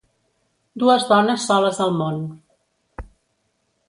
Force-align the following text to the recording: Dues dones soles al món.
Dues 0.83 1.03
dones 1.11 1.45
soles 1.49 1.81
al 1.85 1.93
món. 1.99 2.17